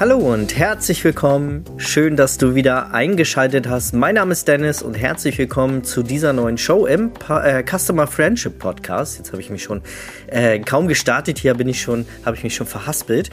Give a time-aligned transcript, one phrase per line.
[0.00, 1.64] Hallo und herzlich willkommen.
[1.76, 3.94] Schön, dass du wieder eingeschaltet hast.
[3.94, 8.06] Mein Name ist Dennis und herzlich willkommen zu dieser neuen Show im pa äh, Customer
[8.06, 9.18] Friendship Podcast.
[9.18, 9.82] Jetzt habe ich mich schon
[10.28, 11.38] äh, kaum gestartet.
[11.38, 13.30] Hier bin ich schon, habe ich mich schon verhaspelt.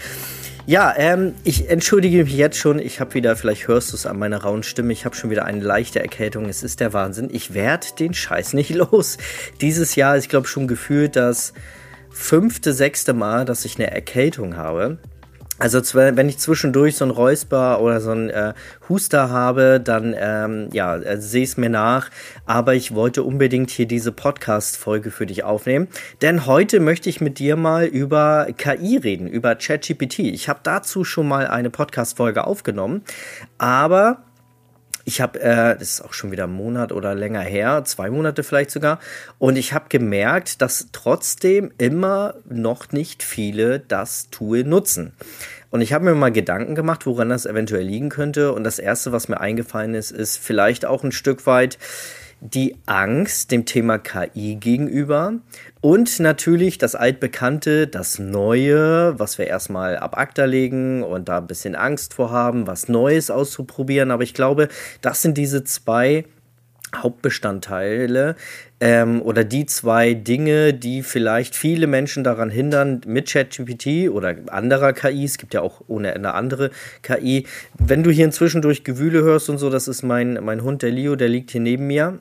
[0.65, 2.79] Ja, ähm, ich entschuldige mich jetzt schon.
[2.79, 5.45] Ich habe wieder, vielleicht hörst du es an meiner rauen Stimme, ich habe schon wieder
[5.45, 6.45] eine leichte Erkältung.
[6.45, 7.29] Es ist der Wahnsinn.
[7.31, 9.19] Ich werde den Scheiß nicht los.
[9.61, 11.53] Dieses Jahr ist, ich glaube, schon gefühlt das
[12.09, 14.97] fünfte, sechste Mal, dass ich eine Erkältung habe.
[15.57, 18.53] Also wenn ich zwischendurch so ein Räusper oder so ein äh,
[18.89, 22.09] Huster habe, dann ähm, ja, äh, es mir nach.
[22.45, 25.87] Aber ich wollte unbedingt hier diese Podcast-Folge für dich aufnehmen.
[26.21, 30.19] Denn heute möchte ich mit dir mal über KI reden, über ChatGPT.
[30.19, 33.03] Ich habe dazu schon mal eine Podcast-Folge aufgenommen.
[33.57, 34.24] Aber
[35.05, 38.43] ich habe, äh, das ist auch schon wieder ein Monat oder länger her, zwei Monate
[38.43, 38.99] vielleicht sogar,
[39.37, 45.13] und ich habe gemerkt, dass trotzdem immer noch nicht viele das Tool nutzen.
[45.69, 48.53] Und ich habe mir mal Gedanken gemacht, woran das eventuell liegen könnte.
[48.53, 51.77] Und das Erste, was mir eingefallen ist, ist vielleicht auch ein Stück weit,
[52.41, 55.33] die Angst dem Thema KI gegenüber
[55.81, 61.47] und natürlich das altbekannte, das Neue, was wir erstmal ab ACTA legen und da ein
[61.47, 64.11] bisschen Angst vor haben, was Neues auszuprobieren.
[64.11, 64.67] Aber ich glaube,
[65.01, 66.25] das sind diese zwei
[67.03, 68.35] Hauptbestandteile
[68.79, 74.93] ähm, oder die zwei Dinge, die vielleicht viele Menschen daran hindern, mit ChatGPT oder anderer
[74.93, 77.45] KI, es gibt ja auch ohne Ende andere KI,
[77.77, 80.91] wenn du hier inzwischen durch Gewühle hörst und so, das ist mein, mein Hund, der
[80.91, 82.19] Leo, der liegt hier neben mir.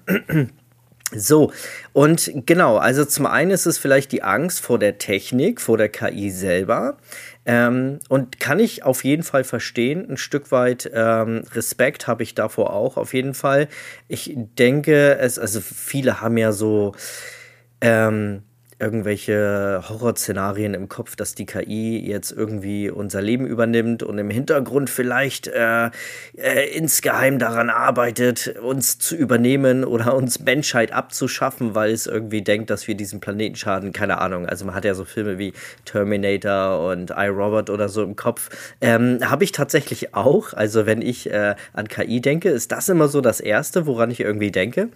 [1.17, 1.53] So,
[1.93, 5.89] und genau, also zum einen ist es vielleicht die Angst vor der Technik, vor der
[5.89, 6.97] KI selber.
[7.47, 10.09] Ähm, und kann ich auf jeden Fall verstehen.
[10.11, 13.69] Ein Stück weit ähm, Respekt habe ich davor auch, auf jeden Fall.
[14.09, 16.93] Ich denke, es, also viele haben ja so.
[17.81, 18.43] Ähm,
[18.85, 24.91] irgendwelche Horrorszenarien im Kopf, dass die KI jetzt irgendwie unser Leben übernimmt und im Hintergrund
[24.91, 25.87] vielleicht äh,
[26.37, 32.69] äh, insgeheim daran arbeitet, uns zu übernehmen oder uns Menschheit abzuschaffen, weil es irgendwie denkt,
[32.69, 33.95] dass wir diesen Planeten schaden.
[33.95, 34.47] Keine Ahnung.
[34.47, 35.55] Also man hat ja so Filme wie
[35.87, 38.51] Terminator und iRobot oder so im Kopf.
[38.83, 40.53] Ähm, Habe ich tatsächlich auch.
[40.53, 44.21] Also wenn ich äh, an KI denke, ist das immer so das Erste, woran ich
[44.21, 44.91] irgendwie denke.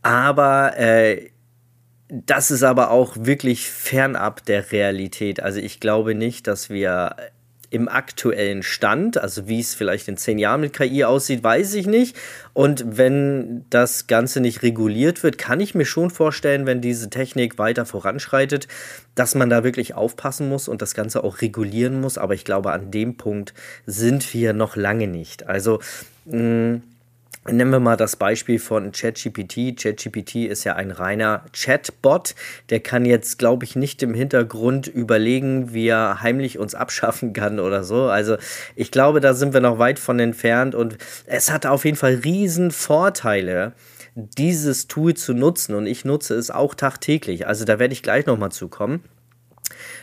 [0.00, 1.30] Aber äh,
[2.08, 5.40] das ist aber auch wirklich fernab der Realität.
[5.40, 7.16] Also ich glaube nicht, dass wir
[7.70, 11.86] im aktuellen Stand, also wie es vielleicht in zehn Jahren mit KI aussieht, weiß ich
[11.86, 12.16] nicht.
[12.52, 17.58] Und wenn das Ganze nicht reguliert wird, kann ich mir schon vorstellen, wenn diese Technik
[17.58, 18.68] weiter voranschreitet,
[19.14, 22.18] dass man da wirklich aufpassen muss und das Ganze auch regulieren muss.
[22.18, 23.52] Aber ich glaube, an dem Punkt
[23.84, 25.48] sind wir noch lange nicht.
[25.48, 25.80] Also
[26.26, 26.80] mh,
[27.50, 29.76] Nehmen wir mal das Beispiel von ChatGPT.
[29.80, 32.34] ChatGPT ist ja ein reiner Chatbot.
[32.70, 37.60] Der kann jetzt, glaube ich, nicht im Hintergrund überlegen, wie er heimlich uns abschaffen kann
[37.60, 38.04] oder so.
[38.04, 38.36] Also
[38.74, 42.14] ich glaube, da sind wir noch weit von entfernt und es hat auf jeden Fall
[42.24, 43.74] riesen Vorteile
[44.14, 47.46] dieses Tool zu nutzen und ich nutze es auch tagtäglich.
[47.46, 49.02] Also da werde ich gleich nochmal zukommen.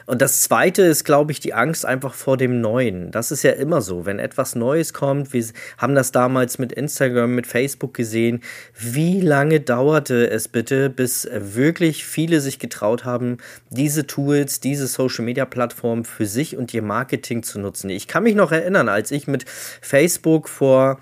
[0.06, 3.12] Und das zweite ist, glaube ich, die Angst einfach vor dem Neuen.
[3.12, 4.06] Das ist ja immer so.
[4.06, 5.44] Wenn etwas Neues kommt, wir
[5.78, 8.42] haben das damals mit Instagram, mit Facebook gesehen.
[8.78, 13.38] Wie lange dauerte es bitte, bis wirklich viele sich getraut haben,
[13.70, 17.90] diese Tools, diese Social Media Plattformen für sich und ihr Marketing zu nutzen?
[17.90, 21.00] Ich kann mich noch erinnern, als ich mit Facebook vor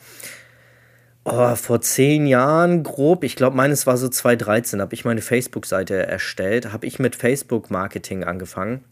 [1.23, 6.07] Oh, vor zehn Jahren grob, ich glaube, meines war so 2013, habe ich meine Facebook-Seite
[6.07, 8.83] erstellt, habe ich mit Facebook-Marketing angefangen.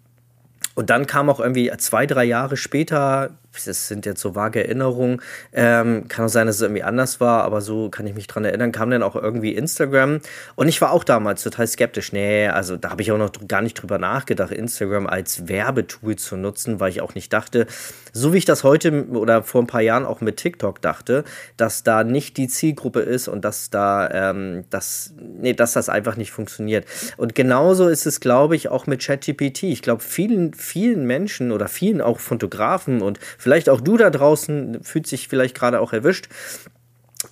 [0.76, 3.32] Und dann kam auch irgendwie zwei, drei Jahre später,
[3.66, 5.22] das sind jetzt so vage Erinnerungen,
[5.54, 8.46] ähm, kann auch sein, dass es irgendwie anders war, aber so kann ich mich dran
[8.46, 10.20] erinnern, kam dann auch irgendwie Instagram.
[10.56, 12.14] Und ich war auch damals total skeptisch.
[12.14, 16.38] Nee, also da habe ich auch noch gar nicht drüber nachgedacht, Instagram als Werbetool zu
[16.38, 17.68] nutzen, weil ich auch nicht dachte,
[18.14, 21.24] so wie ich das heute oder vor ein paar Jahren auch mit TikTok dachte,
[21.58, 26.16] dass da nicht die Zielgruppe ist und dass da, ähm, das, nee, dass das einfach
[26.16, 26.86] nicht funktioniert.
[27.18, 29.64] Und genauso ist es, glaube ich, auch mit ChatGPT.
[29.64, 34.84] Ich glaube, vielen, vielen Menschen oder vielen auch Fotografen und vielleicht auch du da draußen
[34.84, 36.30] fühlt sich vielleicht gerade auch erwischt.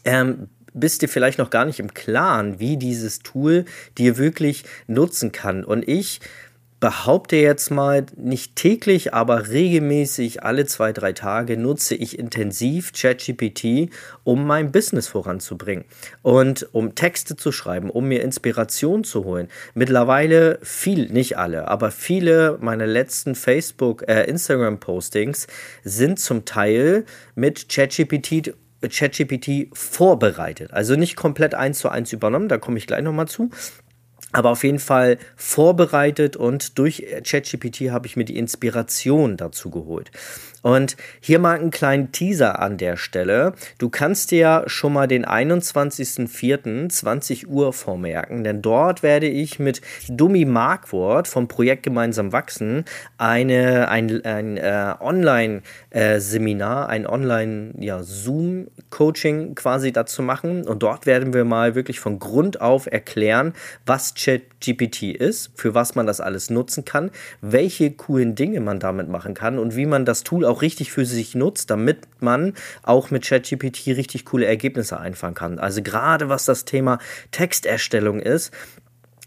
[0.03, 3.65] Ähm, bist dir vielleicht noch gar nicht im Klaren, wie dieses Tool
[3.97, 5.63] dir wirklich nutzen kann.
[5.63, 6.21] Und ich
[6.79, 13.89] behaupte jetzt mal, nicht täglich, aber regelmäßig alle zwei, drei Tage nutze ich intensiv ChatGPT,
[14.23, 15.85] um mein Business voranzubringen
[16.21, 19.47] und um Texte zu schreiben, um mir Inspiration zu holen.
[19.73, 25.47] Mittlerweile viel, nicht alle, aber viele meiner letzten Facebook, äh, Instagram-Postings
[25.83, 28.53] sind zum Teil mit ChatGPT
[28.87, 30.71] ChatGPT vorbereitet.
[30.71, 33.49] Also nicht komplett eins zu eins übernommen, da komme ich gleich nochmal zu,
[34.37, 40.11] aber auf jeden Fall vorbereitet und durch ChatGPT habe ich mir die Inspiration dazu geholt.
[40.67, 43.53] Und hier mal einen kleinen Teaser an der Stelle.
[43.77, 49.79] Du kannst dir schon mal den 21.04.20 Uhr vormerken, denn dort werde ich mit
[50.09, 52.83] Dummy Markwort vom Projekt Gemeinsam wachsen
[53.17, 60.67] eine, ein, ein äh, Online-Seminar, äh, ein Online-Zoom-Coaching ja, quasi dazu machen.
[60.67, 63.53] Und dort werden wir mal wirklich von Grund auf erklären,
[63.85, 69.07] was ChatGPT ist, für was man das alles nutzen kann, welche coolen Dinge man damit
[69.07, 73.11] machen kann und wie man das Tool auch richtig für sich nutzt, damit man auch
[73.11, 75.59] mit ChatGPT richtig coole Ergebnisse einfahren kann.
[75.59, 76.99] Also gerade was das Thema
[77.31, 78.51] Texterstellung ist,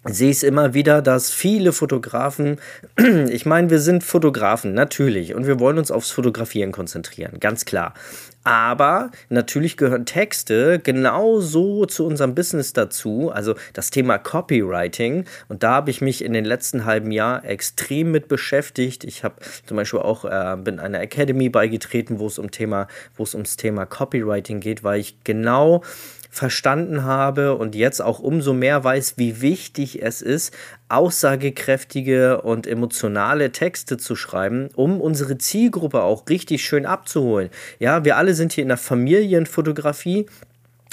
[0.05, 2.59] sehe ich es immer wieder, dass viele Fotografen,
[3.29, 7.95] ich meine, wir sind Fotografen, natürlich, und wir wollen uns aufs Fotografieren konzentrieren, ganz klar.
[8.43, 15.27] Aber natürlich gehören Texte genauso zu unserem Business dazu, also das Thema Copywriting.
[15.49, 19.05] Und da habe ich mich in den letzten halben Jahr extrem mit beschäftigt.
[19.05, 19.35] Ich habe
[19.67, 23.59] zum Beispiel auch äh, bin einer Academy beigetreten, wo es um Thema, wo es ums
[23.59, 25.83] Thema Copywriting geht, weil ich genau
[26.31, 30.57] verstanden habe und jetzt auch umso mehr weiß, wie wichtig es ist,
[30.89, 37.51] aussagekräftige und emotionale Texte zu schreiben, um unsere Zielgruppe auch richtig schön abzuholen.
[37.81, 40.27] Ja, wir alle sind hier in der Familienfotografie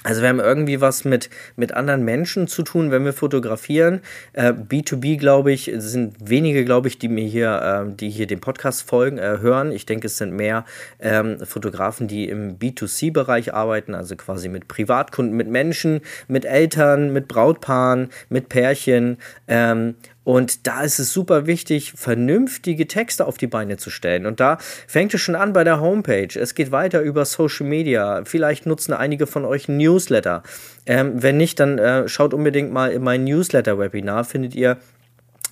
[0.03, 4.01] also wir haben irgendwie was mit, mit anderen Menschen zu tun, wenn wir fotografieren.
[4.33, 8.39] Äh, B2B, glaube ich, sind wenige, glaube ich, die mir hier, äh, die hier den
[8.39, 9.71] Podcast folgen, äh, hören.
[9.71, 10.65] Ich denke, es sind mehr
[10.99, 17.27] ähm, Fotografen, die im B2C-Bereich arbeiten, also quasi mit Privatkunden, mit Menschen, mit Eltern, mit
[17.27, 19.17] Brautpaaren, mit Pärchen.
[19.47, 19.95] Ähm,
[20.27, 24.25] und da ist es super wichtig, vernünftige Texte auf die Beine zu stellen.
[24.25, 26.37] Und da fängt es schon an bei der Homepage.
[26.37, 28.25] Es geht weiter über Social Media.
[28.25, 30.43] Vielleicht nutzen einige von euch Newsletter.
[30.85, 34.25] Ähm, wenn nicht, dann äh, schaut unbedingt mal in mein Newsletter-Webinar.
[34.25, 34.75] Findet ihr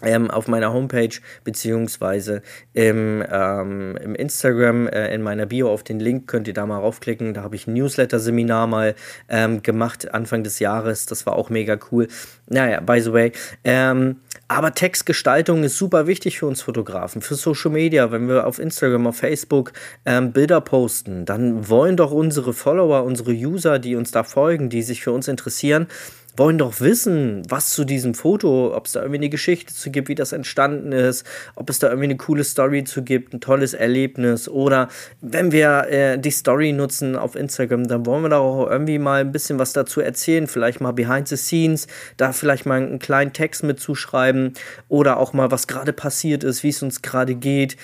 [0.04, 2.42] ähm, auf meiner Homepage beziehungsweise
[2.74, 6.80] im, ähm, im Instagram äh, in meiner Bio auf den Link könnt ihr da mal
[6.80, 7.34] raufklicken.
[7.34, 8.96] Da habe ich ein Newsletter-Seminar mal
[9.30, 11.06] ähm, gemacht Anfang des Jahres.
[11.06, 12.08] Das war auch mega cool.
[12.48, 13.32] Naja, by the way.
[13.64, 18.12] Ähm, aber Textgestaltung ist super wichtig für uns Fotografen, für Social Media.
[18.12, 19.74] Wenn wir auf Instagram, auf Facebook
[20.06, 24.84] ähm, Bilder posten, dann wollen doch unsere Follower, unsere User, die uns da folgen, die
[24.84, 25.88] sich für uns interessieren,
[26.38, 30.10] wollen doch wissen, was zu diesem Foto, ob es da irgendwie eine Geschichte zu gibt,
[30.10, 33.74] wie das entstanden ist, ob es da irgendwie eine coole Story zu gibt, ein tolles
[33.74, 34.90] Erlebnis oder
[35.22, 39.22] wenn wir äh, die Story nutzen auf Instagram, dann wollen wir da auch irgendwie mal
[39.22, 41.88] ein bisschen was dazu erzählen, vielleicht mal behind the scenes,
[42.18, 44.54] da vielleicht mal einen kleinen Text mitzuschreiben
[44.90, 47.78] oder auch mal was gerade passiert ist, wie es uns gerade geht,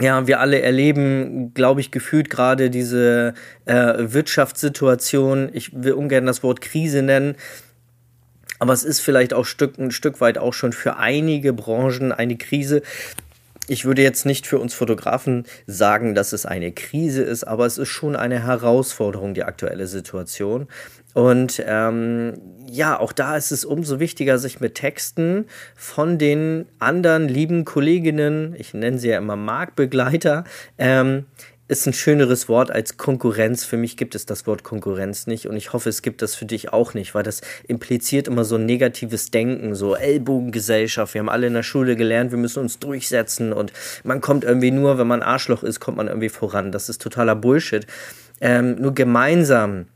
[0.00, 3.34] ja, wir alle erleben, glaube ich, gefühlt gerade diese
[3.64, 5.50] äh, Wirtschaftssituation.
[5.52, 7.34] Ich will ungern das Wort Krise nennen.
[8.60, 12.36] Aber es ist vielleicht auch Stück, ein Stück weit auch schon für einige Branchen eine
[12.36, 12.82] Krise.
[13.66, 17.76] Ich würde jetzt nicht für uns Fotografen sagen, dass es eine Krise ist, aber es
[17.76, 20.68] ist schon eine Herausforderung, die aktuelle Situation.
[21.18, 22.34] Und ähm,
[22.70, 28.54] ja, auch da ist es umso wichtiger, sich mit Texten von den anderen lieben Kolleginnen,
[28.56, 30.44] ich nenne sie ja immer Marktbegleiter,
[30.78, 31.26] ähm,
[31.66, 33.64] ist ein schöneres Wort als Konkurrenz.
[33.64, 36.46] Für mich gibt es das Wort Konkurrenz nicht und ich hoffe, es gibt das für
[36.46, 41.14] dich auch nicht, weil das impliziert immer so ein negatives Denken, so Ellbogengesellschaft.
[41.14, 43.72] Wir haben alle in der Schule gelernt, wir müssen uns durchsetzen und
[44.04, 46.70] man kommt irgendwie nur, wenn man Arschloch ist, kommt man irgendwie voran.
[46.70, 47.88] Das ist totaler Bullshit.
[48.40, 49.86] Ähm, nur gemeinsam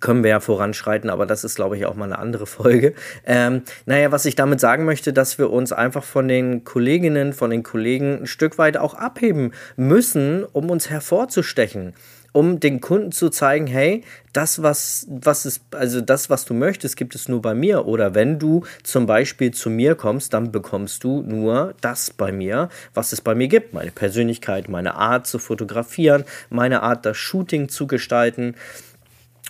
[0.00, 2.94] können wir ja voranschreiten, aber das ist, glaube ich, auch mal eine andere Folge.
[3.26, 7.50] Ähm, naja, was ich damit sagen möchte, dass wir uns einfach von den Kolleginnen, von
[7.50, 11.94] den Kollegen ein Stück weit auch abheben müssen, um uns hervorzustechen
[12.32, 16.96] um den Kunden zu zeigen, hey, das, was, was ist, also das, was du möchtest,
[16.96, 17.86] gibt es nur bei mir.
[17.86, 22.70] Oder wenn du zum Beispiel zu mir kommst, dann bekommst du nur das bei mir,
[22.94, 23.74] was es bei mir gibt.
[23.74, 28.54] Meine Persönlichkeit, meine Art zu fotografieren, meine Art, das Shooting zu gestalten.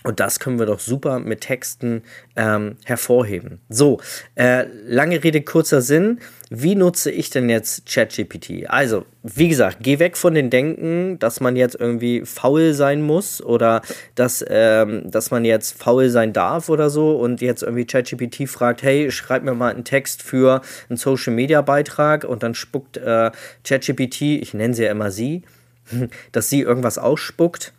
[0.03, 2.03] Und das können wir doch super mit Texten
[2.35, 3.59] ähm, hervorheben.
[3.69, 3.99] So,
[4.35, 6.19] äh, lange Rede, kurzer Sinn.
[6.49, 8.69] Wie nutze ich denn jetzt ChatGPT?
[8.69, 13.41] Also, wie gesagt, geh weg von den Denken, dass man jetzt irgendwie faul sein muss
[13.41, 13.81] oder
[14.15, 18.83] dass, ähm, dass man jetzt faul sein darf oder so und jetzt irgendwie ChatGPT fragt,
[18.83, 23.31] hey, schreib mir mal einen Text für einen Social-Media-Beitrag und dann spuckt äh,
[23.63, 25.43] ChatGPT, ich nenne sie ja immer sie,
[26.33, 27.73] dass sie irgendwas ausspuckt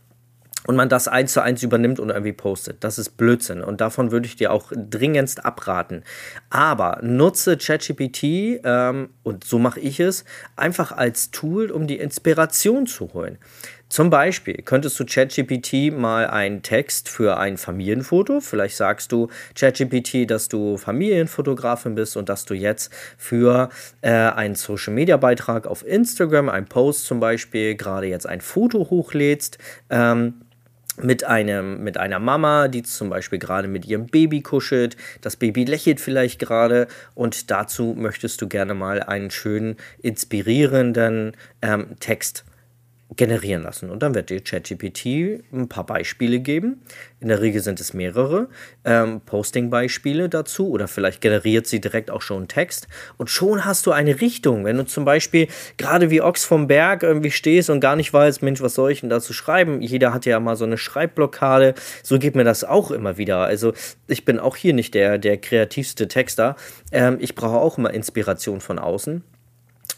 [0.66, 2.82] und man das eins zu eins übernimmt und irgendwie postet.
[2.84, 6.02] Das ist Blödsinn und davon würde ich dir auch dringendst abraten.
[6.50, 10.24] Aber nutze ChatGPT ähm, und so mache ich es
[10.56, 13.38] einfach als Tool, um die Inspiration zu holen.
[13.94, 20.28] Zum Beispiel könntest du ChatGPT mal einen Text für ein Familienfoto, vielleicht sagst du ChatGPT,
[20.28, 23.68] dass du Familienfotografin bist und dass du jetzt für
[24.00, 29.58] äh, einen Social-Media-Beitrag auf Instagram, ein Post zum Beispiel, gerade jetzt ein Foto hochlädst.
[29.90, 30.40] Ähm,
[31.02, 34.96] mit einem mit einer Mama, die zum Beispiel gerade mit ihrem Baby kuschelt.
[35.20, 41.96] Das Baby lächelt vielleicht gerade und dazu möchtest du gerne mal einen schönen inspirierenden ähm,
[42.00, 42.44] Text
[43.16, 43.90] generieren lassen.
[43.90, 46.82] Und dann wird dir ChatGPT ein paar Beispiele geben.
[47.20, 48.48] In der Regel sind es mehrere
[48.84, 52.88] ähm, Posting-Beispiele dazu oder vielleicht generiert sie direkt auch schon Text.
[53.16, 54.64] Und schon hast du eine Richtung.
[54.64, 58.42] Wenn du zum Beispiel gerade wie Ochs vom Berg irgendwie stehst und gar nicht weißt,
[58.42, 59.80] Mensch, was soll ich denn dazu schreiben?
[59.80, 61.74] Jeder hat ja mal so eine Schreibblockade.
[62.02, 63.38] So geht mir das auch immer wieder.
[63.38, 63.74] Also
[64.08, 66.56] ich bin auch hier nicht der, der kreativste Texter.
[66.90, 69.22] Ähm, ich brauche auch immer Inspiration von außen.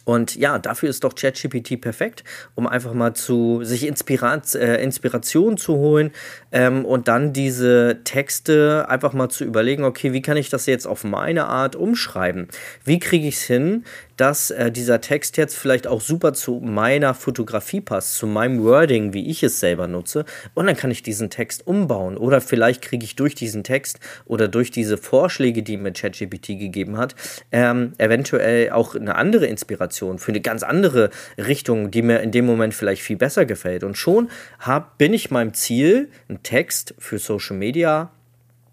[0.05, 2.23] Und ja, dafür ist doch ChatGPT perfekt,
[2.55, 6.13] um einfach mal zu sich Inspirat, äh, Inspiration zu holen
[6.53, 10.87] ähm, und dann diese Texte einfach mal zu überlegen, okay, wie kann ich das jetzt
[10.87, 12.49] auf meine Art umschreiben?
[12.85, 13.85] Wie kriege ich es hin,
[14.17, 19.13] dass äh, dieser Text jetzt vielleicht auch super zu meiner Fotografie passt, zu meinem Wording,
[19.13, 20.25] wie ich es selber nutze.
[20.55, 22.17] Und dann kann ich diesen Text umbauen.
[22.17, 26.97] Oder vielleicht kriege ich durch diesen Text oder durch diese Vorschläge, die mir ChatGPT gegeben
[26.97, 27.15] hat,
[27.53, 32.47] ähm, eventuell auch eine andere Inspiration für eine ganz andere Richtung, die mir in dem
[32.47, 33.85] Moment vielleicht viel besser gefällt.
[33.85, 38.11] Und schon hab, bin ich meinem Ziel, einen Text für Social Media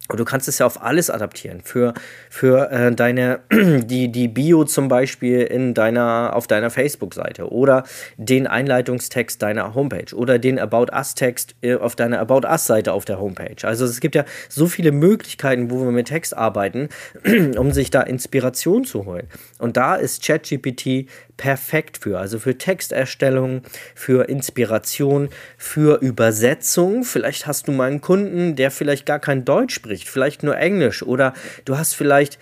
[0.10, 1.62] und du kannst es ja auf alles adaptieren.
[1.62, 1.93] Für,
[2.29, 7.86] für äh, deine, die, die Bio zum Beispiel in deiner, auf deiner Facebook-Seite oder
[8.17, 13.19] den Einleitungstext deiner Homepage oder den About Us-Text äh, auf deiner About Us-Seite auf der
[13.19, 13.65] Homepage.
[13.65, 16.89] Also es gibt ja so viele Möglichkeiten, wo wir mit Text arbeiten,
[17.57, 19.29] um sich da Inspiration zu holen.
[19.57, 21.07] Und da ist ChatGPT
[21.43, 22.19] perfekt für.
[22.19, 23.63] Also für Texterstellung,
[23.95, 27.03] für Inspiration, für Übersetzung.
[27.03, 31.03] Vielleicht hast du mal einen Kunden, der vielleicht gar kein Deutsch spricht, vielleicht nur Englisch
[31.03, 31.33] oder
[31.65, 32.39] du hast vielleicht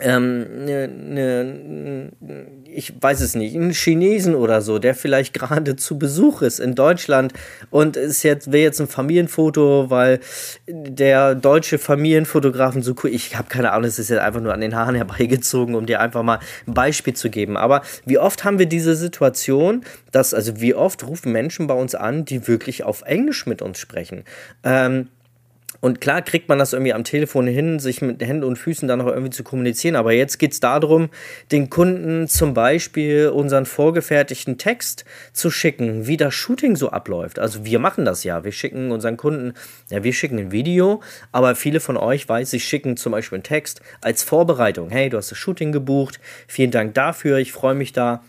[0.00, 2.12] ähm, ne, ne,
[2.64, 6.74] ich weiß es nicht, einen Chinesen oder so, der vielleicht gerade zu Besuch ist in
[6.74, 7.32] Deutschland
[7.70, 10.20] und ist jetzt, wäre jetzt ein Familienfoto, weil
[10.68, 14.60] der deutsche Familienfotografen so cool, ich habe keine Ahnung, es ist jetzt einfach nur an
[14.60, 17.56] den Haaren herbeigezogen, um dir einfach mal ein Beispiel zu geben.
[17.56, 21.94] Aber wie oft haben wir diese Situation, dass, also wie oft rufen Menschen bei uns
[21.94, 24.24] an, die wirklich auf Englisch mit uns sprechen?
[24.64, 25.08] Ähm,
[25.80, 28.98] und klar kriegt man das irgendwie am Telefon hin, sich mit Händen und Füßen dann
[28.98, 29.96] noch irgendwie zu kommunizieren.
[29.96, 31.08] Aber jetzt geht es darum,
[31.52, 37.38] den Kunden zum Beispiel unseren vorgefertigten Text zu schicken, wie das Shooting so abläuft.
[37.38, 38.44] Also wir machen das ja.
[38.44, 39.54] Wir schicken unseren Kunden,
[39.88, 41.00] ja, wir schicken ein Video,
[41.32, 44.90] aber viele von euch weiß, sie schicken zum Beispiel einen Text als Vorbereitung.
[44.90, 46.20] Hey, du hast das Shooting gebucht.
[46.46, 47.38] Vielen Dank dafür.
[47.38, 48.22] Ich freue mich da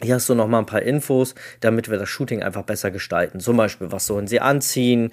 [0.00, 3.40] hier hast du noch mal ein paar Infos, damit wir das Shooting einfach besser gestalten.
[3.40, 5.10] Zum Beispiel, was sollen sie anziehen?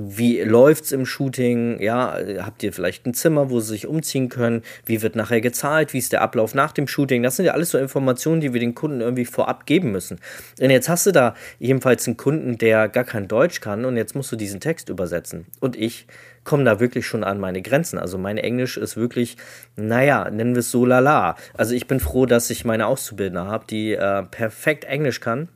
[0.00, 1.80] Wie läuft es im Shooting?
[1.80, 4.62] Ja, habt ihr vielleicht ein Zimmer, wo sie sich umziehen können?
[4.84, 5.92] Wie wird nachher gezahlt?
[5.92, 7.22] Wie ist der Ablauf nach dem Shooting?
[7.22, 10.18] Das sind ja alles so Informationen, die wir den Kunden irgendwie vorab geben müssen.
[10.60, 14.14] Und jetzt hast du da jedenfalls einen Kunden, der gar kein Deutsch kann und jetzt
[14.14, 15.46] musst du diesen Text übersetzen.
[15.60, 16.06] Und ich
[16.46, 17.98] komme da wirklich schon an meine Grenzen.
[17.98, 19.36] Also mein Englisch ist wirklich,
[19.76, 21.36] naja, nennen wir es so lala.
[21.54, 25.48] Also ich bin froh, dass ich meine Auszubildende habe, die äh, perfekt Englisch kann.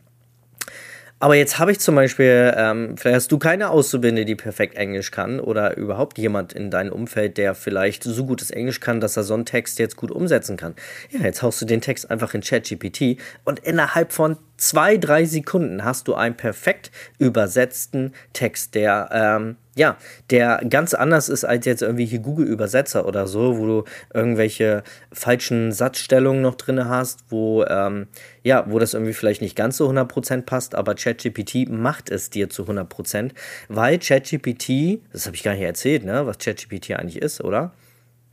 [1.23, 5.11] Aber jetzt habe ich zum Beispiel, ähm, vielleicht hast du keine Auszubildende, die perfekt Englisch
[5.11, 9.23] kann oder überhaupt jemand in deinem Umfeld, der vielleicht so gutes Englisch kann, dass er
[9.23, 10.75] so einen Text jetzt gut umsetzen kann.
[11.11, 15.85] Ja, jetzt haust du den Text einfach in ChatGPT und innerhalb von zwei, drei Sekunden
[15.85, 19.97] hast du einen perfekt übersetzten Text, der, ähm, ja,
[20.29, 25.73] der ganz anders ist als jetzt irgendwie hier Google-Übersetzer oder so, wo du irgendwelche falschen
[25.73, 28.07] Satzstellungen noch drin hast, wo, ähm,
[28.43, 32.51] ja, wo das irgendwie vielleicht nicht ganz so 100% passt, aber ChatGPT macht es dir
[32.51, 33.33] zu 100%,
[33.69, 37.73] weil ChatGPT, das habe ich gar nicht erzählt, ne, was ChatGPT eigentlich ist, oder?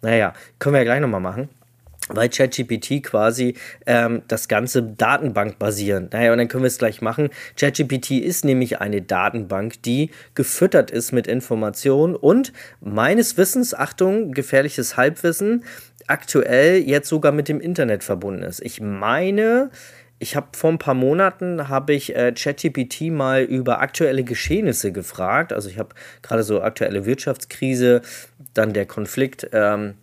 [0.02, 1.50] Naja, können wir ja gleich nochmal machen
[2.08, 6.10] weil ChatGPT quasi ähm, das ganze Datenbank basieren.
[6.12, 7.30] Naja, und dann können wir es gleich machen.
[7.60, 14.98] ChatGPT ist nämlich eine Datenbank, die gefüttert ist mit Informationen und meines Wissens, Achtung, gefährliches
[14.98, 15.64] Halbwissen,
[16.08, 18.62] aktuell jetzt sogar mit dem Internet verbunden ist.
[18.62, 19.70] Ich meine,
[20.20, 25.54] ich habe vor ein paar Monaten habe ich äh, ChatGPT mal über aktuelle Geschehnisse gefragt.
[25.54, 25.90] Also ich habe
[26.24, 28.02] gerade so aktuelle Wirtschaftskrise,
[28.54, 29.94] dann der Konflikt ähm,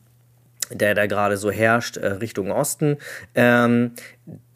[0.70, 2.98] der da gerade so herrscht äh, Richtung Osten.
[3.34, 3.92] Ähm,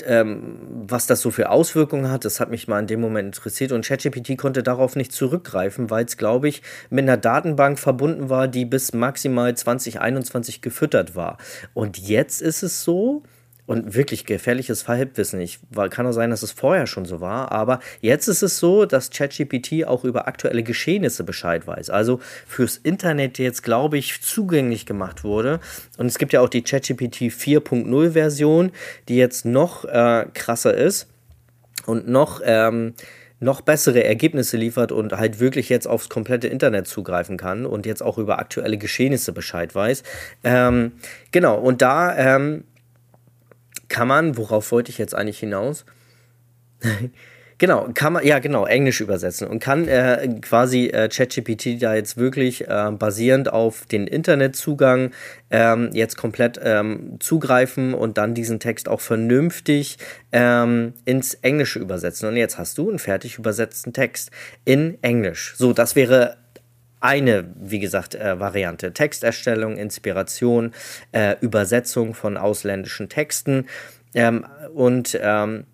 [0.07, 3.73] ähm, was das so für Auswirkungen hat, das hat mich mal in dem Moment interessiert
[3.73, 8.49] und ChatGPT konnte darauf nicht zurückgreifen, weil es, glaube ich, mit einer Datenbank verbunden war,
[8.49, 11.37] die bis maximal 2021 gefüttert war.
[11.75, 13.23] Und jetzt ist es so,
[13.69, 15.41] und wirklich gefährliches Halbwissen.
[15.41, 15.59] Ich
[15.91, 19.11] kann auch sein, dass es vorher schon so war, aber jetzt ist es so, dass
[19.11, 21.91] ChatGPT auch über aktuelle Geschehnisse Bescheid weiß.
[21.91, 25.61] Also fürs Internet jetzt, glaube ich, zugänglich gemacht wurde.
[25.99, 28.73] Und es gibt ja auch die ChatGPT 4.0 Version,
[29.09, 31.09] die jetzt noch äh, krasser ist
[31.85, 32.95] und noch ähm,
[33.39, 38.03] noch bessere Ergebnisse liefert und halt wirklich jetzt aufs komplette Internet zugreifen kann und jetzt
[38.03, 40.03] auch über aktuelle Geschehnisse Bescheid weiß.
[40.43, 40.93] Ähm,
[41.31, 42.65] genau, und da ähm,
[43.89, 45.85] kann man, worauf wollte ich jetzt eigentlich hinaus?
[47.59, 52.17] genau, kann man, ja genau, Englisch übersetzen und kann äh, quasi äh, ChatGPT da jetzt
[52.17, 55.11] wirklich äh, basierend auf den Internetzugang
[55.51, 59.99] ähm, jetzt komplett ähm, zugreifen und dann diesen Text auch vernünftig
[60.33, 62.29] ähm, ins Englische übersetzen.
[62.29, 64.31] Und jetzt hast du einen fertig übersetzten Text
[64.65, 65.55] in Englisch.
[65.57, 66.37] So, das wäre
[67.01, 68.93] eine, wie gesagt, äh, Variante.
[68.93, 70.73] Texterstellung, Inspiration,
[71.13, 73.67] äh, Übersetzung von ausländischen Texten.
[74.15, 75.65] Ähm, und ähm,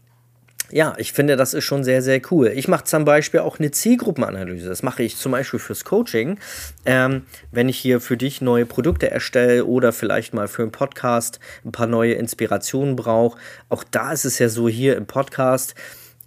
[0.71, 2.49] ja, ich finde, das ist schon sehr, sehr cool.
[2.49, 4.69] Ich mache zum Beispiel auch eine Zielgruppenanalyse.
[4.69, 6.39] Das mache ich zum Beispiel fürs Coaching.
[6.85, 11.39] Ähm, wenn ich hier für dich neue Produkte erstelle oder vielleicht mal für einen Podcast
[11.65, 13.39] ein paar neue Inspirationen brauche.
[13.69, 15.75] Auch da ist es ja so hier im Podcast.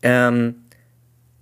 [0.02, 0.67] Ähm,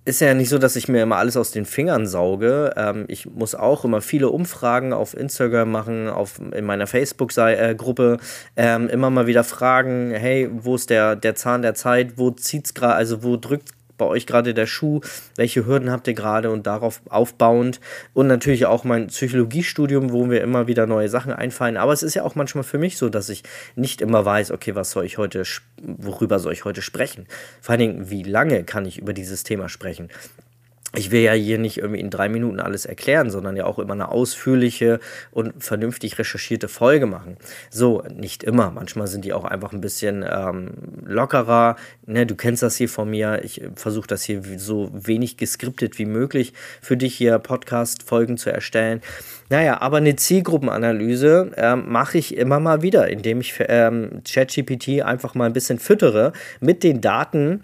[0.06, 2.72] ist ja nicht so, dass ich mir immer alles aus den Fingern sauge.
[2.76, 8.18] Ähm, ich muss auch immer viele Umfragen auf Instagram machen, auf, in meiner Facebook-Gruppe
[8.56, 12.72] ähm, immer mal wieder fragen, hey, wo ist der, der Zahn der Zeit, wo zieht's
[12.72, 15.00] gerade, also wo drückt bei euch gerade der Schuh?
[15.36, 17.80] Welche Hürden habt ihr gerade und darauf aufbauend?
[18.14, 21.76] Und natürlich auch mein Psychologiestudium, wo mir immer wieder neue Sachen einfallen.
[21.76, 23.42] Aber es ist ja auch manchmal für mich so, dass ich
[23.74, 25.42] nicht immer weiß, okay, was soll ich heute,
[25.82, 27.26] worüber soll ich heute sprechen?
[27.60, 30.08] Vor allen Dingen, wie lange kann ich über dieses Thema sprechen?
[30.96, 33.92] Ich will ja hier nicht irgendwie in drei Minuten alles erklären, sondern ja auch immer
[33.92, 35.00] eine ausführliche
[35.30, 37.36] und vernünftig recherchierte Folge machen.
[37.70, 38.70] So, nicht immer.
[38.70, 40.70] Manchmal sind die auch einfach ein bisschen ähm,
[41.04, 41.76] lockerer.
[42.06, 43.40] Ne, du kennst das hier von mir.
[43.44, 49.00] Ich versuche das hier so wenig geskriptet wie möglich für dich hier Podcast-Folgen zu erstellen.
[49.48, 55.34] Naja, aber eine Zielgruppenanalyse ähm, mache ich immer mal wieder, indem ich ähm, ChatGPT einfach
[55.34, 57.62] mal ein bisschen füttere mit den Daten,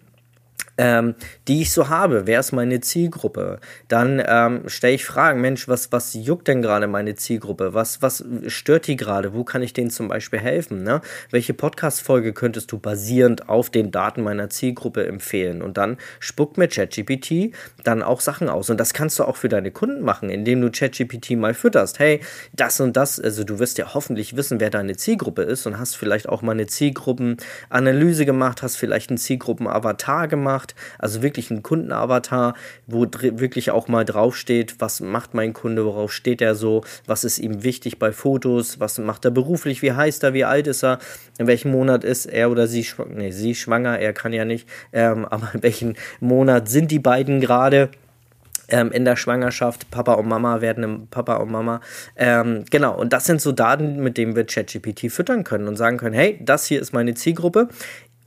[0.82, 1.14] ähm,
[1.46, 2.26] die ich so habe.
[2.26, 3.60] Wer ist meine Zielgruppe?
[3.86, 7.72] Dann ähm, stelle ich Fragen, Mensch, was, was juckt denn gerade meine Zielgruppe?
[7.72, 9.32] Was, was stört die gerade?
[9.32, 10.82] Wo kann ich denen zum Beispiel helfen?
[10.82, 11.00] Ne?
[11.30, 15.62] Welche Podcast-Folge könntest du basierend auf den Daten meiner Zielgruppe empfehlen?
[15.62, 18.68] Und dann spuckt mir ChatGPT dann auch Sachen aus.
[18.68, 22.00] Und das kannst du auch für deine Kunden machen, indem du ChatGPT mal fütterst.
[22.00, 22.20] Hey,
[22.52, 25.96] das und das, also du wirst ja hoffentlich wissen, wer deine Zielgruppe ist und hast
[25.96, 32.54] vielleicht auch mal eine Zielgruppenanalyse gemacht, hast vielleicht einen Zielgruppen-Avatar gemacht Also wirklich ein Kundenavatar,
[32.87, 37.38] wo wirklich auch mal draufsteht, was macht mein Kunde, worauf steht er so, was ist
[37.38, 40.98] ihm wichtig bei Fotos, was macht er beruflich, wie heißt er, wie alt ist er,
[41.38, 45.24] in welchem Monat ist er oder sie, nee, sie schwanger, er kann ja nicht, ähm,
[45.30, 47.90] aber in welchem Monat sind die beiden gerade
[48.72, 49.90] ähm, in der Schwangerschaft.
[49.90, 51.80] Papa und Mama werden Papa und Mama.
[52.16, 55.98] Ähm, genau, und das sind so Daten, mit denen wir ChatGPT füttern können und sagen
[55.98, 57.68] können, hey, das hier ist meine Zielgruppe.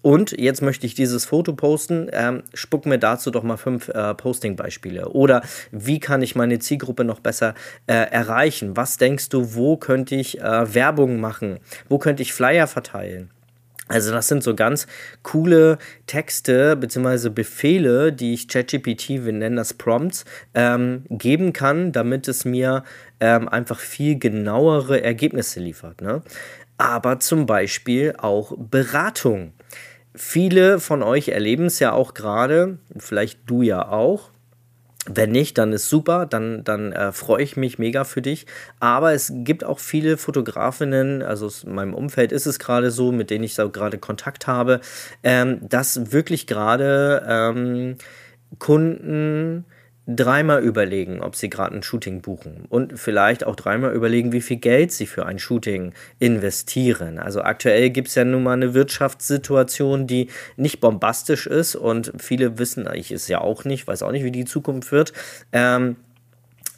[0.05, 2.09] Und jetzt möchte ich dieses Foto posten.
[2.11, 5.09] Ähm, spuck mir dazu doch mal fünf äh, Posting-Beispiele.
[5.09, 5.41] Oder
[5.71, 7.55] wie kann ich meine Zielgruppe noch besser
[7.87, 8.77] äh, erreichen?
[8.77, 11.57] Was denkst du, wo könnte ich äh, Werbung machen?
[11.89, 13.31] Wo könnte ich Flyer verteilen?
[13.87, 14.85] Also das sind so ganz
[15.23, 17.29] coole Texte bzw.
[17.29, 22.83] Befehle, die ich ChatGPT, wir nennen das Prompts, ähm, geben kann, damit es mir
[23.19, 26.01] ähm, einfach viel genauere Ergebnisse liefert.
[26.01, 26.21] Ne?
[26.77, 29.53] Aber zum Beispiel auch Beratung.
[30.15, 34.31] Viele von euch erleben es ja auch gerade, vielleicht du ja auch.
[35.07, 38.47] Wenn nicht, dann ist super, dann, dann äh, freue ich mich mega für dich.
[38.79, 43.29] Aber es gibt auch viele Fotografinnen, also in meinem Umfeld ist es gerade so, mit
[43.29, 44.81] denen ich so gerade Kontakt habe,
[45.21, 47.97] ähm, dass wirklich gerade ähm,
[48.57, 49.65] Kunden
[50.07, 54.57] dreimal überlegen, ob sie gerade ein Shooting buchen und vielleicht auch dreimal überlegen, wie viel
[54.57, 57.17] Geld sie für ein Shooting investieren.
[57.17, 62.59] Also aktuell gibt es ja nun mal eine Wirtschaftssituation, die nicht bombastisch ist und viele
[62.59, 65.13] wissen, ich es ja auch nicht, weiß auch nicht, wie die Zukunft wird.
[65.51, 65.95] Ähm,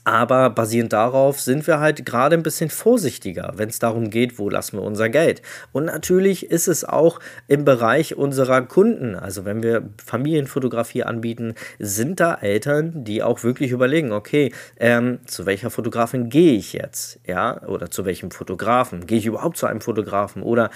[0.07, 4.49] aber basierend darauf sind wir halt gerade ein bisschen vorsichtiger, wenn es darum geht, wo
[4.49, 5.41] lassen wir unser Geld.
[5.73, 12.21] Und natürlich ist es auch im Bereich unserer Kunden, also wenn wir Familienfotografie anbieten, sind
[12.21, 17.19] da Eltern, die auch wirklich überlegen, okay, ähm, zu welcher Fotografin gehe ich jetzt?
[17.27, 19.07] Ja, oder zu welchem Fotografen?
[19.07, 20.69] Gehe ich überhaupt zu einem Fotografen oder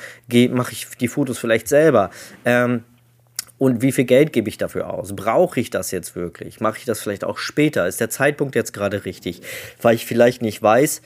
[0.50, 2.10] mache ich die Fotos vielleicht selber?
[2.44, 2.84] Ähm,
[3.62, 5.16] und wie viel Geld gebe ich dafür aus?
[5.16, 6.62] Brauche ich das jetzt wirklich?
[6.62, 7.88] Mache ich das vielleicht auch später?
[7.88, 9.44] Ist der Zeitpunkt jetzt gerade richtig?
[9.80, 11.04] Weil ich vielleicht nicht weiß,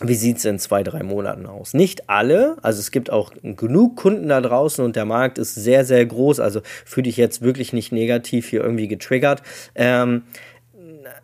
[0.00, 1.74] wie sieht es in zwei, drei Monaten aus?
[1.74, 5.84] Nicht alle, also es gibt auch genug Kunden da draußen und der Markt ist sehr,
[5.84, 9.42] sehr groß, also fühle dich jetzt wirklich nicht negativ hier irgendwie getriggert.
[9.74, 10.22] Ähm,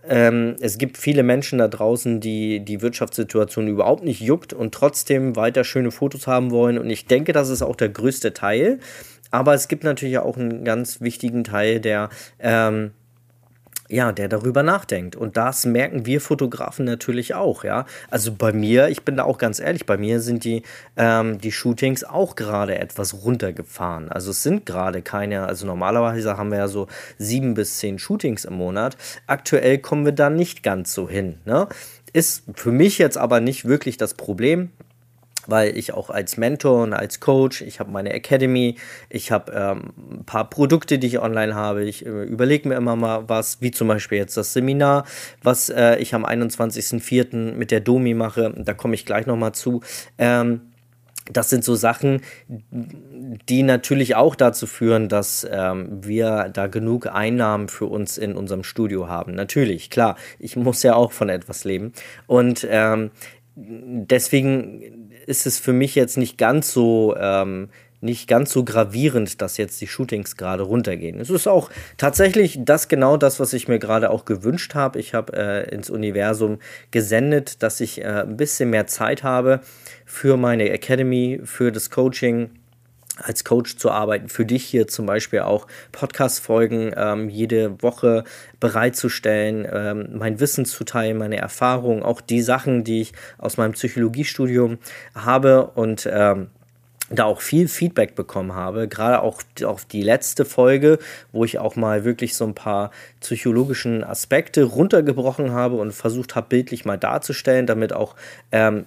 [0.07, 5.35] ähm, es gibt viele Menschen da draußen, die die Wirtschaftssituation überhaupt nicht juckt und trotzdem
[5.35, 8.81] weiter schöne Fotos haben wollen und ich denke, das ist auch der größte Teil.
[9.33, 12.92] Aber es gibt natürlich auch einen ganz wichtigen Teil, der ähm,
[13.92, 15.16] ja, der darüber nachdenkt.
[15.16, 17.85] Und das merken wir Fotografen natürlich auch, ja.
[18.11, 20.62] Also bei mir, ich bin da auch ganz ehrlich, bei mir sind die,
[20.97, 24.11] ähm, die Shootings auch gerade etwas runtergefahren.
[24.11, 26.87] Also es sind gerade keine, also normalerweise haben wir ja so
[27.18, 28.97] sieben bis zehn Shootings im Monat.
[29.27, 31.38] Aktuell kommen wir da nicht ganz so hin.
[31.45, 31.68] Ne?
[32.14, 34.71] Ist für mich jetzt aber nicht wirklich das Problem
[35.46, 38.76] weil ich auch als Mentor und als Coach, ich habe meine Academy,
[39.09, 41.85] ich habe ähm, ein paar Produkte, die ich online habe.
[41.85, 45.05] Ich äh, überlege mir immer mal was, wie zum Beispiel jetzt das Seminar,
[45.42, 47.55] was äh, ich am 21.04.
[47.55, 48.55] mit der Domi mache.
[48.57, 49.81] Da komme ich gleich nochmal zu.
[50.18, 50.61] Ähm,
[51.31, 52.20] das sind so Sachen,
[53.48, 58.64] die natürlich auch dazu führen, dass ähm, wir da genug Einnahmen für uns in unserem
[58.64, 59.35] Studio haben.
[59.35, 61.92] Natürlich, klar, ich muss ja auch von etwas leben.
[62.26, 63.11] Und ähm,
[63.55, 67.69] deswegen ist es für mich jetzt nicht ganz so ähm,
[68.03, 71.21] nicht ganz so gravierend, dass jetzt die Shootings gerade runtergehen.
[71.21, 74.99] Es ist auch tatsächlich das genau das, was ich mir gerade auch gewünscht habe.
[74.99, 76.59] Ich habe äh, ins Universum
[76.91, 79.61] gesendet, dass ich äh, ein bisschen mehr Zeit habe
[80.05, 82.51] für meine Academy, für das Coaching
[83.18, 88.25] als Coach zu arbeiten, für dich hier zum Beispiel auch Podcast-Folgen ähm, jede Woche
[88.59, 93.72] bereitzustellen, ähm, mein Wissen zu teilen, meine Erfahrungen, auch die Sachen, die ich aus meinem
[93.72, 94.79] Psychologiestudium
[95.14, 96.48] habe und ähm,
[97.11, 100.98] da auch viel Feedback bekommen habe, gerade auch auf die letzte Folge,
[101.31, 106.48] wo ich auch mal wirklich so ein paar psychologischen Aspekte runtergebrochen habe und versucht habe,
[106.48, 108.16] bildlich mal darzustellen, damit auch
[108.51, 108.87] ähm,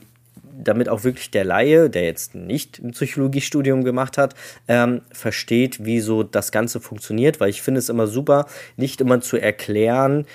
[0.58, 4.36] damit auch wirklich der Laie, der jetzt nicht ein Psychologiestudium gemacht hat,
[4.68, 9.22] ähm, versteht, wie so das Ganze funktioniert, weil ich finde es immer super, nicht immer
[9.22, 10.26] zu erklären,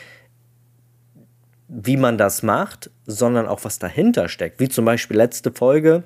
[1.68, 4.58] wie man das macht, sondern auch was dahinter steckt.
[4.58, 6.02] Wie zum Beispiel letzte Folge,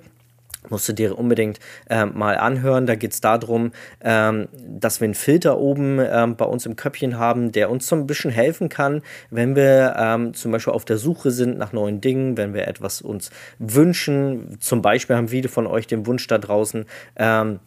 [0.69, 2.87] musst du dir unbedingt ähm, mal anhören.
[2.87, 7.19] Da geht es darum, ähm, dass wir einen Filter oben ähm, bei uns im Köpfchen
[7.19, 10.99] haben, der uns so ein bisschen helfen kann, wenn wir ähm, zum Beispiel auf der
[10.99, 14.59] Suche sind nach neuen Dingen, wenn wir etwas uns wünschen.
[14.61, 17.61] Zum Beispiel haben viele von euch den Wunsch da draußen, ähm,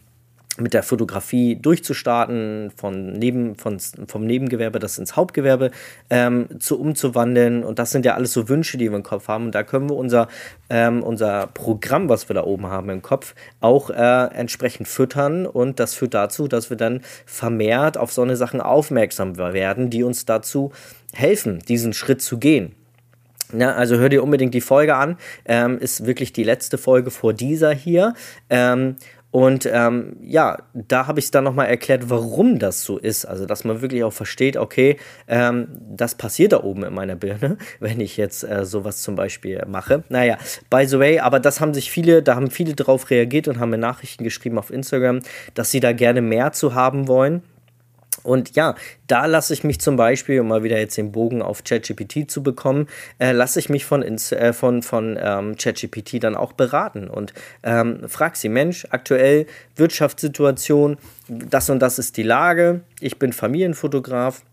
[0.58, 5.72] mit der Fotografie durchzustarten, von neben, von, vom Nebengewerbe das ins Hauptgewerbe
[6.10, 7.64] ähm, zu umzuwandeln.
[7.64, 9.46] Und das sind ja alles so Wünsche, die wir im Kopf haben.
[9.46, 10.28] Und da können wir unser,
[10.70, 15.46] ähm, unser Programm, was wir da oben haben im Kopf, auch äh, entsprechend füttern.
[15.46, 20.04] Und das führt dazu, dass wir dann vermehrt auf so eine Sachen aufmerksam werden, die
[20.04, 20.72] uns dazu
[21.14, 22.74] helfen, diesen Schritt zu gehen.
[23.58, 25.18] Ja, also hör dir unbedingt die Folge an.
[25.46, 28.14] Ähm, ist wirklich die letzte Folge vor dieser hier.
[28.50, 28.98] Ähm,
[29.32, 33.26] und ähm, ja, da habe ich dann nochmal erklärt, warum das so ist.
[33.26, 37.58] Also, dass man wirklich auch versteht, okay, ähm, das passiert da oben in meiner Birne,
[37.80, 40.04] wenn ich jetzt äh, sowas zum Beispiel mache.
[40.10, 40.38] Naja,
[40.70, 43.70] by the way, aber das haben sich viele, da haben viele drauf reagiert und haben
[43.70, 45.20] mir Nachrichten geschrieben auf Instagram,
[45.54, 47.44] dass sie da gerne mehr zu haben wollen.
[48.24, 48.76] Und ja,
[49.08, 52.44] da lasse ich mich zum Beispiel, um mal wieder jetzt den Bogen auf ChatGPT zu
[52.44, 52.88] bekommen,
[53.20, 58.08] äh, lasse ich mich von, äh, von, von ähm, ChatGPT dann auch beraten und ähm,
[58.08, 64.44] frag sie, Mensch, aktuell Wirtschaftssituation, das und das ist die Lage, ich bin Familienfotograf,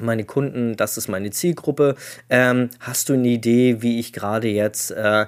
[0.00, 1.94] meine Kunden, das ist meine Zielgruppe.
[2.28, 5.26] Ähm, hast du eine Idee, wie ich gerade jetzt äh,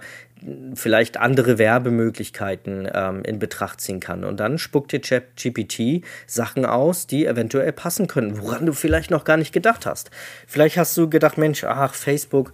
[0.75, 4.25] vielleicht andere Werbemöglichkeiten ähm, in Betracht ziehen kann.
[4.25, 9.25] Und dann spuckt dir ChatGPT Sachen aus, die eventuell passen können, woran du vielleicht noch
[9.25, 10.11] gar nicht gedacht hast.
[10.47, 12.53] Vielleicht hast du gedacht, Mensch, ach, Facebook.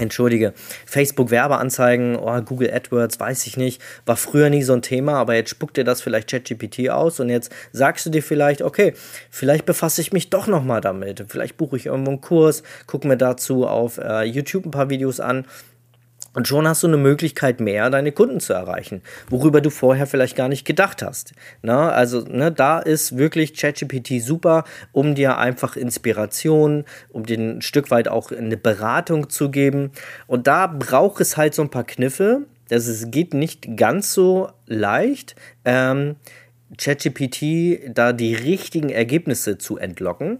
[0.00, 0.54] Entschuldige,
[0.86, 5.50] Facebook-Werbeanzeigen, oh, Google AdWords, weiß ich nicht, war früher nie so ein Thema, aber jetzt
[5.50, 8.94] spuckt dir das vielleicht ChatGPT aus und jetzt sagst du dir vielleicht, okay,
[9.30, 11.24] vielleicht befasse ich mich doch nochmal damit.
[11.28, 15.20] Vielleicht buche ich irgendwo einen Kurs, gucke mir dazu auf äh, YouTube ein paar Videos
[15.20, 15.44] an
[16.32, 20.36] und schon hast du eine Möglichkeit mehr, deine Kunden zu erreichen, worüber du vorher vielleicht
[20.36, 21.32] gar nicht gedacht hast.
[21.62, 27.62] Na, also ne, da ist wirklich ChatGPT super, um dir einfach Inspiration, um dir ein
[27.62, 29.90] Stück weit auch eine Beratung zu geben.
[30.26, 32.42] Und da braucht es halt so ein paar Kniffe.
[32.68, 36.14] Das ist, geht nicht ganz so leicht, ähm,
[36.78, 40.38] ChatGPT da die richtigen Ergebnisse zu entlocken.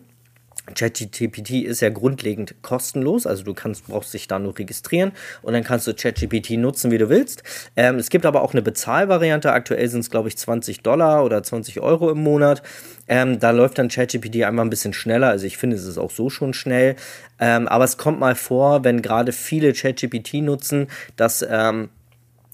[0.74, 5.64] ChatGPT ist ja grundlegend kostenlos, also du kannst, brauchst dich da nur registrieren und dann
[5.64, 7.42] kannst du ChatGPT nutzen, wie du willst.
[7.76, 11.42] Ähm, es gibt aber auch eine Bezahlvariante, aktuell sind es glaube ich 20 Dollar oder
[11.42, 12.62] 20 Euro im Monat.
[13.08, 16.10] Ähm, da läuft dann ChatGPT einmal ein bisschen schneller, also ich finde es ist auch
[16.10, 16.96] so schon schnell.
[17.38, 21.88] Ähm, aber es kommt mal vor, wenn gerade viele ChatGPT nutzen, dass ähm,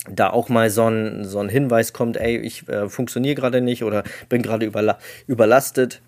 [0.09, 3.85] da auch mal so ein, so ein Hinweis kommt, ey, ich äh, funktioniere gerade nicht
[3.85, 6.00] oder bin gerade überla überlastet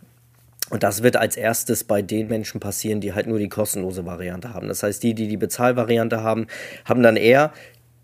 [0.71, 4.53] und das wird als erstes bei den Menschen passieren, die halt nur die kostenlose Variante
[4.53, 4.69] haben.
[4.69, 6.47] Das heißt, die, die die Bezahlvariante haben,
[6.85, 7.53] haben dann eher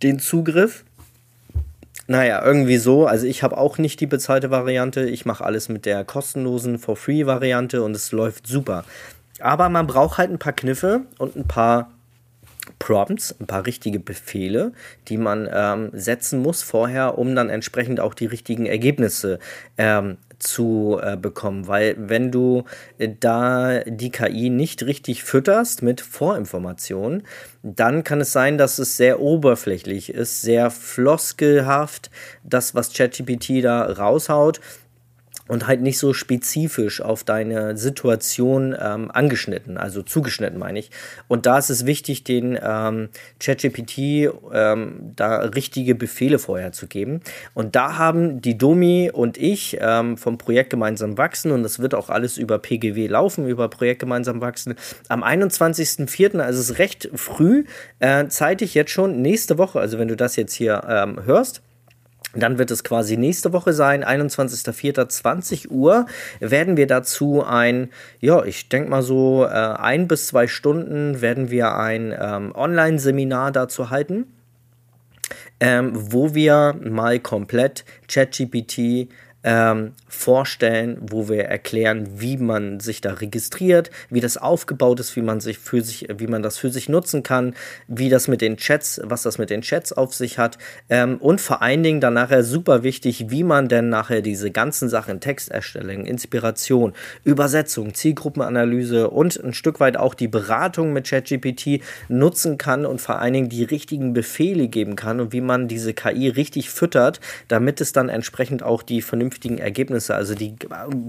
[0.02, 0.84] den Zugriff.
[2.06, 3.06] Naja, irgendwie so.
[3.06, 5.08] Also ich habe auch nicht die bezahlte Variante.
[5.08, 8.84] Ich mache alles mit der kostenlosen For-Free-Variante und es läuft super.
[9.40, 11.90] Aber man braucht halt ein paar Kniffe und ein paar
[12.78, 14.72] Prompts, ein paar richtige Befehle,
[15.08, 19.38] die man ähm, setzen muss vorher, um dann entsprechend auch die richtigen Ergebnisse
[19.76, 22.64] ähm, zu äh, bekommen, weil wenn du
[22.98, 27.22] äh, da die KI nicht richtig fütterst mit Vorinformationen,
[27.62, 32.10] dann kann es sein, dass es sehr oberflächlich ist, sehr floskelhaft,
[32.42, 34.60] das, was ChatGPT da raushaut
[35.48, 40.90] und halt nicht so spezifisch auf deine Situation ähm, angeschnitten, also zugeschnitten meine ich.
[41.28, 43.08] Und da ist es wichtig, den ähm,
[43.40, 47.20] ChatGPT ähm, da richtige Befehle vorher zu geben.
[47.52, 51.94] Und da haben die Domi und ich ähm, vom Projekt Gemeinsam Wachsen, und das wird
[51.94, 54.74] auch alles über PGW laufen, über Projekt Gemeinsam Wachsen,
[55.08, 57.64] am 21.04., also es ist recht früh,
[57.98, 61.62] äh, zeitig jetzt schon, nächste Woche, also wenn du das jetzt hier ähm, hörst,
[62.34, 66.06] dann wird es quasi nächste Woche sein, 21.04.20 Uhr,
[66.40, 71.50] werden wir dazu ein, ja, ich denke mal so äh, ein bis zwei Stunden werden
[71.50, 74.26] wir ein ähm, Online-Seminar dazu halten,
[75.60, 79.08] ähm, wo wir mal komplett ChatGPT
[79.44, 85.22] ähm, vorstellen, wo wir erklären, wie man sich da registriert, wie das aufgebaut ist, wie
[85.22, 87.54] man sich für sich, wie man das für sich nutzen kann,
[87.86, 90.56] wie das mit den Chats, was das mit den Chats auf sich hat.
[90.88, 94.88] Ähm, und vor allen Dingen dann nachher super wichtig, wie man denn nachher diese ganzen
[94.88, 102.56] Sachen Texterstellung, Inspiration, Übersetzung, Zielgruppenanalyse und ein Stück weit auch die Beratung mit ChatGPT nutzen
[102.56, 106.28] kann und vor allen Dingen die richtigen Befehle geben kann und wie man diese KI
[106.28, 110.54] richtig füttert, damit es dann entsprechend auch die vernünftigen vernünftigen Ergebnisse, also die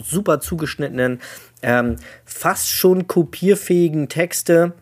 [0.04, 1.20] super zugeschnittenen,
[1.62, 4.74] ähm, fast schon kopierfähigen Texte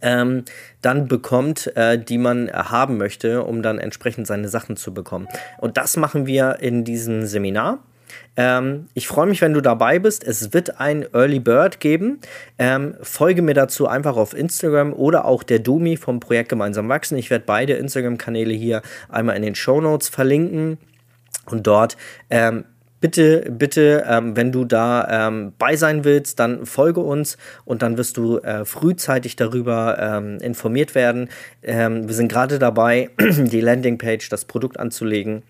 [0.00, 0.44] ähm,
[0.80, 5.28] dann bekommt, äh, die man haben möchte, um dann entsprechend seine Sachen zu bekommen.
[5.58, 7.80] Und das machen wir in diesem Seminar.
[8.36, 10.24] Ähm, ich freue mich, wenn du dabei bist.
[10.24, 12.20] Es wird ein Early Bird geben.
[12.58, 17.18] Ähm, folge mir dazu einfach auf Instagram oder auch der Dumi vom Projekt Gemeinsam Wachsen.
[17.18, 18.80] Ich werde beide Instagram-Kanäle hier
[19.10, 20.78] einmal in den Show Notes verlinken.
[21.46, 21.96] Und dort
[22.30, 22.64] ähm,
[23.02, 27.98] bitte, bitte, ähm, wenn du da ähm, bei sein willst, dann folge uns und dann
[27.98, 31.28] wirst du äh, frühzeitig darüber ähm, informiert werden.
[31.62, 35.42] Ähm, wir sind gerade dabei, die Landingpage, das Produkt anzulegen.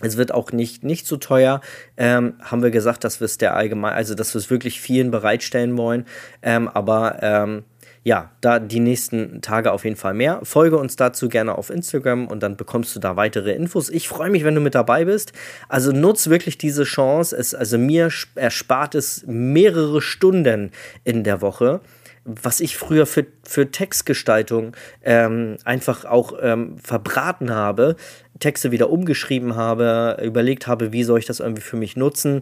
[0.00, 1.60] Es wird auch nicht, nicht so teuer,
[1.96, 5.10] ähm, haben wir gesagt, dass wir es der allgemein, also dass wir es wirklich vielen
[5.10, 6.04] bereitstellen wollen.
[6.42, 7.64] Ähm, aber ähm,
[8.04, 10.40] ja, da die nächsten Tage auf jeden Fall mehr.
[10.42, 13.88] Folge uns dazu gerne auf Instagram und dann bekommst du da weitere Infos.
[13.88, 15.32] Ich freue mich, wenn du mit dabei bist.
[15.70, 17.34] Also nutz wirklich diese Chance.
[17.34, 20.70] Es, also mir erspart es mehrere Stunden
[21.02, 21.80] in der Woche
[22.26, 27.96] was ich früher für, für Textgestaltung ähm, einfach auch ähm, verbraten habe,
[28.38, 32.40] Texte wieder umgeschrieben habe, überlegt habe, wie soll ich das irgendwie für mich nutzen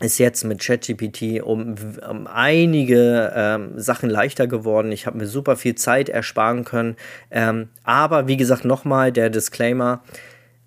[0.00, 1.74] ist jetzt mit ChatGPT um,
[2.08, 4.92] um einige ähm, Sachen leichter geworden.
[4.92, 6.96] Ich habe mir super viel Zeit ersparen können.
[7.30, 10.02] Ähm, aber wie gesagt, nochmal der Disclaimer.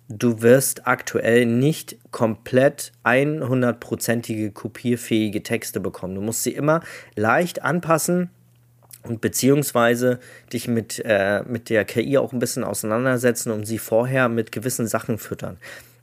[0.08, 6.16] Du wirst aktuell nicht komplett 100%ige kopierfähige Texte bekommen.
[6.16, 6.80] Du musst sie immer
[7.14, 8.30] leicht anpassen
[9.04, 10.18] und beziehungsweise
[10.52, 14.88] dich mit, äh, mit der KI auch ein bisschen auseinandersetzen und sie vorher mit gewissen
[14.88, 15.58] Sachen füttern.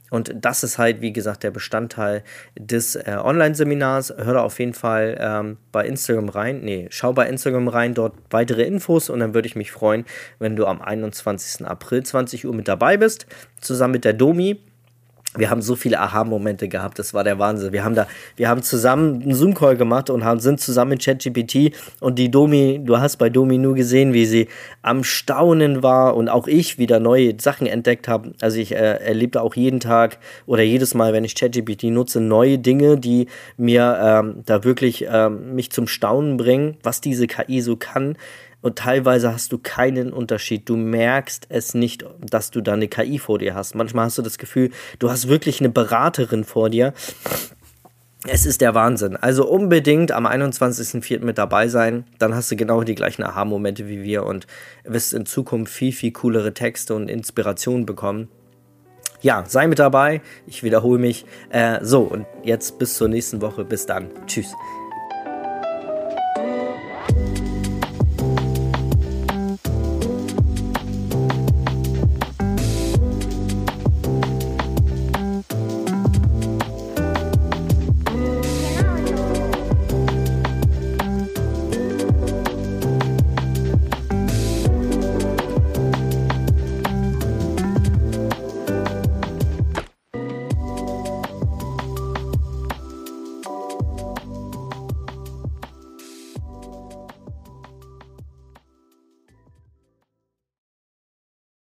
[0.10, 2.24] Und das ist halt, wie gesagt, der Bestandteil
[2.58, 4.13] des äh, Online-Seminars.
[4.17, 6.62] Hör da auf jeden Fall ähm, bei Instagram rein.
[6.62, 10.06] Nee, schau bei Instagram rein, dort weitere Infos und dann würde ich mich freuen,
[10.39, 11.65] wenn du am 21.
[11.65, 13.26] April 20 Uhr mit dabei bist,
[13.60, 14.62] zusammen mit der Domi
[15.36, 17.74] wir haben so viele Aha-Momente gehabt, das war der Wahnsinn.
[17.74, 21.76] Wir haben da, wir haben zusammen einen Zoom-Call gemacht und haben, sind zusammen mit ChatGPT
[22.00, 24.48] und die Domi, du hast bei Domi nur gesehen, wie sie
[24.82, 28.34] am Staunen war und auch ich wieder neue Sachen entdeckt habe.
[28.42, 32.58] Also ich äh, erlebe auch jeden Tag oder jedes Mal, wenn ich ChatGPT nutze, neue
[32.58, 37.76] Dinge, die mir ähm, da wirklich ähm, mich zum Staunen bringen, was diese KI so
[37.76, 38.16] kann
[38.62, 40.67] und teilweise hast du keinen Unterschied.
[40.67, 43.76] Du merkst es nicht, dass du da eine KI vor dir hast.
[43.76, 46.93] Manchmal hast du das Gefühl, du hast wirklich eine Beraterin vor dir.
[48.26, 49.15] Es ist der Wahnsinn.
[49.15, 51.24] Also unbedingt am 21.04.
[51.24, 52.06] mit dabei sein.
[52.17, 54.48] Dann hast du genau die gleichen Aha-Momente wie wir und
[54.84, 58.28] wirst in Zukunft viel, viel coolere Texte und Inspirationen bekommen.
[59.22, 60.22] Ja, sei mit dabei.
[60.46, 61.26] Ich wiederhole mich.
[61.50, 63.63] Äh, so, und jetzt bis zur nächsten Woche.
[63.63, 64.10] Bis dann.
[64.26, 64.54] Tschüss.